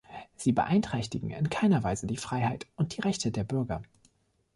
Sie 0.35 0.51
beeinträchtigen 0.51 1.29
in 1.29 1.51
keiner 1.51 1.83
Weise 1.83 2.07
die 2.07 2.17
Freiheit 2.17 2.65
und 2.75 2.97
die 2.97 3.01
Rechte 3.01 3.29
der 3.29 3.43
Bürger. 3.43 3.83